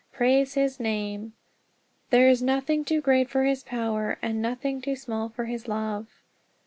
Praise 0.11 0.55
his 0.55 0.79
name! 0.79 1.33
"There 2.09 2.27
is 2.27 2.41
nothing 2.41 2.83
too 2.83 3.01
great 3.01 3.29
for 3.29 3.43
his 3.43 3.61
power, 3.63 4.17
And 4.23 4.41
nothing 4.41 4.81
too 4.81 4.95
small 4.95 5.29
for 5.29 5.45
his 5.45 5.67
love!" 5.67 6.07